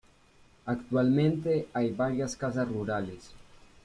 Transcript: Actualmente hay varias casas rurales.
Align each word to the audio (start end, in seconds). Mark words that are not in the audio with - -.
Actualmente 0.65 1.67
hay 1.75 1.91
varias 1.91 2.35
casas 2.35 2.67
rurales. 2.67 3.35